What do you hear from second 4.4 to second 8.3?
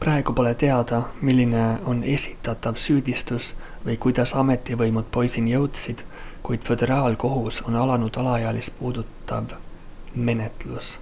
ametivõimud poisini jõudsid kuid föderaalkohtus on alanud